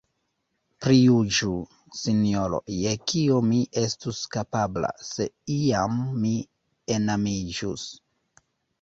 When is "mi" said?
3.51-3.61, 6.27-6.37